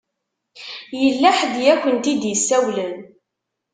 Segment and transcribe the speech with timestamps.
[1.01, 2.95] Yella ḥedd i akent-id-isawlen?